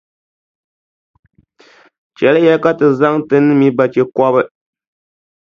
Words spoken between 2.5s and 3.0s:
ka ti